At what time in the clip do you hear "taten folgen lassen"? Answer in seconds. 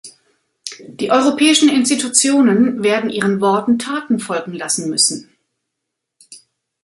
3.77-4.89